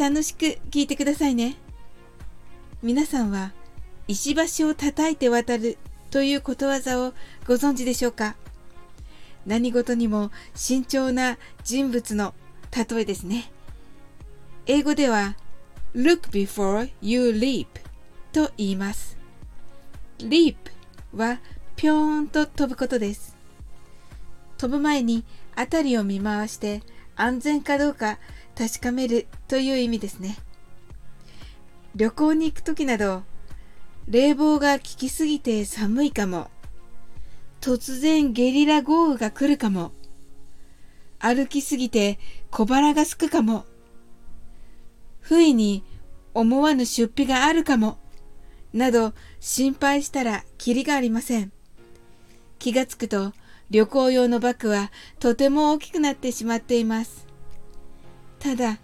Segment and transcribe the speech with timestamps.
[0.00, 1.56] 楽しく聞いてくださいね。
[2.82, 3.52] 皆さんは
[4.08, 5.76] 石橋を叩いて渡る
[6.10, 7.12] ということわざを
[7.46, 8.34] ご存知でしょうか？
[9.44, 12.32] 何事にも慎重な人物の
[12.74, 13.52] 例えですね。
[14.64, 15.36] 英語では
[15.94, 17.66] look before you leap
[18.32, 19.18] と言います。
[20.20, 20.56] leap
[21.14, 21.40] は
[21.76, 23.36] ぴょーんと飛ぶことです。
[24.56, 25.24] 飛ぶ前に
[25.54, 26.80] 辺りを見回して
[27.16, 28.18] 安全かどうか
[28.60, 30.36] 確かめるという意味ですね。
[31.96, 33.22] 旅行に行く時など
[34.06, 36.50] 冷房が効きすぎて寒いかも。
[37.62, 39.92] 突然ゲリラ豪雨が来るかも。
[41.18, 42.18] 歩きすぎて
[42.50, 43.64] 小腹がすくかも。
[45.20, 45.82] 不意に
[46.34, 47.96] 思わぬ出費があるかも。
[48.74, 51.50] など心配したらキリがありません。
[52.58, 53.32] 気がつくと
[53.70, 57.29] 旅行用のバッグはとても大きくなってしまっています。
[58.40, 58.78] ただ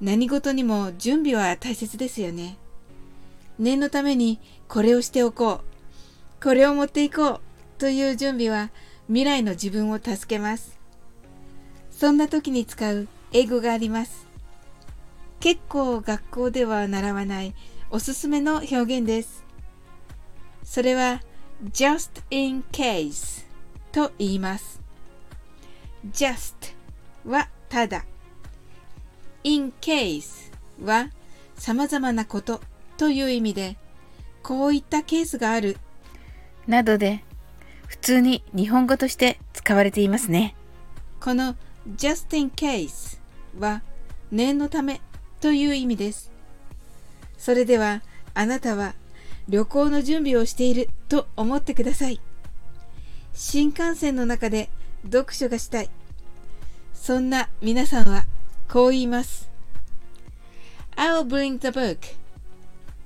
[0.00, 2.56] 何事にも準備は大切ですよね。
[3.58, 6.42] 念のためにこれをしておこう。
[6.42, 7.40] これを持っていこう。
[7.78, 8.70] という準備は
[9.06, 10.78] 未来の自分を助けます。
[11.90, 14.26] そんな時に使う英語があります。
[15.40, 17.54] 結構学校では習わない
[17.90, 19.44] おすすめの表現です。
[20.62, 21.22] それは
[21.72, 23.46] just in case
[23.90, 24.80] と言います。
[26.12, 26.54] just
[27.24, 28.04] はただ。
[29.44, 31.10] In case は
[31.56, 32.60] 様々なこと
[32.96, 33.76] という意味で、
[34.42, 35.76] こういったケースがある
[36.66, 37.22] などで
[37.86, 40.54] 普通に日本語として使われていますね。
[41.20, 41.56] この
[41.96, 43.18] just in case
[43.58, 43.82] は
[44.30, 45.00] 念のため
[45.40, 46.30] という意味です。
[47.36, 48.02] それでは
[48.34, 48.94] あなたは
[49.48, 52.20] 旅行の準備をしていると思ってください。
[53.32, 54.68] 新幹線の中で
[55.04, 55.90] 読書がしたい。
[56.92, 58.26] そんな皆さんは
[58.70, 59.50] こう言います。
[60.94, 61.98] I'll bring the book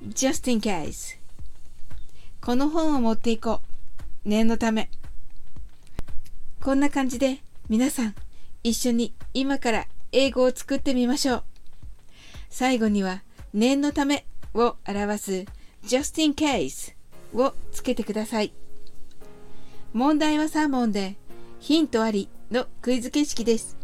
[0.09, 1.19] just in case
[2.41, 3.61] この本を持っていこ
[4.25, 4.29] う。
[4.29, 4.91] 念のため。
[6.61, 8.15] こんな感じで皆さん
[8.65, 11.45] 一緒に今から英語を作ってみましょう。
[12.51, 13.23] 最後には
[13.55, 15.45] 念のためを表す
[15.85, 16.95] just in case
[17.35, 18.53] をつけてください。
[19.93, 21.17] 問題は3問で
[21.61, 23.82] ヒントありのクイズ形式です。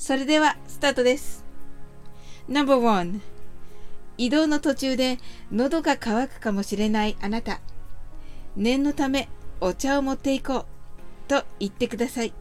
[0.00, 1.44] それではスタートです。
[2.48, 3.20] No.1
[4.16, 5.18] 移動の途中で
[5.52, 7.60] 喉が渇くかもしれないあなた。
[8.56, 9.28] 念のため
[9.60, 10.64] お茶を持っていこう
[11.28, 12.32] と言ってください。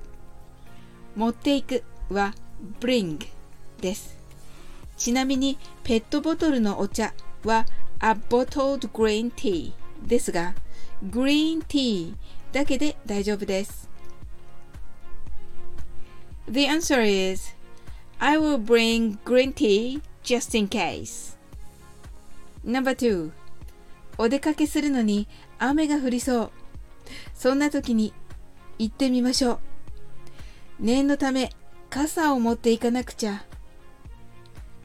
[1.17, 2.33] 持っていくは
[2.79, 3.27] bring
[3.81, 4.17] です。
[4.95, 7.65] ちなみにペットボトルのお茶は
[7.99, 9.73] a bottled green tea
[10.07, 10.55] ですが、
[11.05, 12.15] green tea
[12.53, 13.88] だけで大丈夫です。
[16.49, 17.53] The answer is
[18.19, 21.37] I will bring green tea just in case.
[22.65, 23.31] Number two.
[24.17, 25.27] お出かけするのに
[25.59, 26.51] 雨が降りそう。
[27.35, 28.13] そんな時に
[28.79, 29.59] 行ってみましょう。
[30.79, 31.51] 念のため
[31.89, 33.45] 傘を持っていかなくちゃ。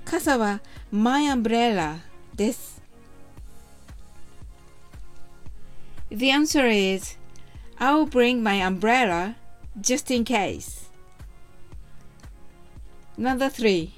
[0.05, 0.61] 傘は
[0.93, 2.01] My umbrella
[2.35, 2.83] です。
[6.11, 7.19] The answer is
[7.79, 9.35] I will bring my umbrella
[9.81, 10.84] just in case.
[13.19, 13.91] Number 3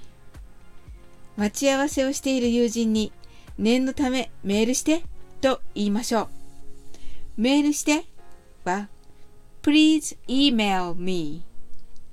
[1.37, 3.13] 待ち合わせをしている友人に
[3.59, 5.05] 念のためメールして
[5.41, 6.29] と言いましょう。
[7.37, 8.05] メールして
[8.65, 8.89] は
[9.63, 11.43] please email me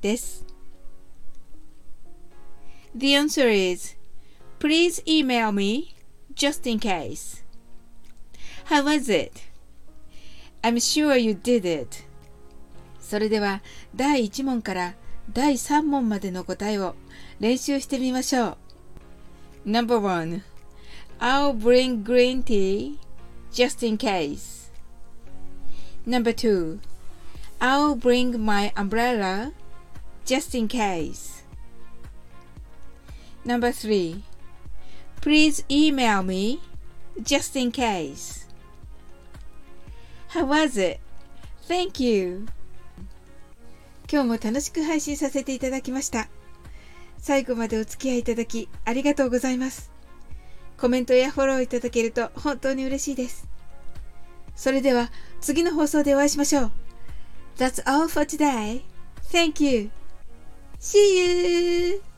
[0.02, 0.46] です。
[2.96, 3.98] The answer is
[4.60, 5.96] please email me
[6.36, 7.44] just in case.
[8.66, 9.42] How was it?
[10.62, 12.04] I'm sure you did it.
[13.00, 13.62] それでは
[13.94, 14.96] 第1問から
[15.33, 16.95] 第3問までの答えを
[17.41, 18.57] 練習してみましょ
[19.65, 19.71] う。
[19.71, 20.43] Number one
[21.21, 22.99] I'll bring green tea
[23.53, 24.71] just in case.
[26.07, 26.81] Number two,
[27.61, 29.53] I'll bring my umbrella
[30.25, 31.43] just in case.
[33.45, 34.23] Number three,
[35.21, 36.61] please email me
[37.21, 38.47] just in case.
[40.29, 41.01] How was it?
[41.63, 42.47] Thank you.
[44.14, 46.28] 今日も楽しく配信させていただきました。
[47.18, 49.92] 最後までお付き合いいただきありがとうございます。
[50.78, 53.48] コメントやフォローいただけると本当に嬉しいです。
[54.56, 55.10] それでは
[55.42, 56.72] 次の放送でお会いしましょう。
[57.58, 58.84] That's all for today.
[59.32, 59.90] Thank you.
[60.80, 62.13] See you!